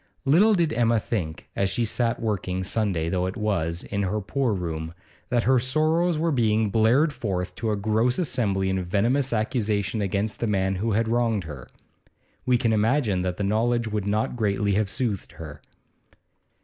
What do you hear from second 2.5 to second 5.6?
Sunday though it was, in her poor room, that her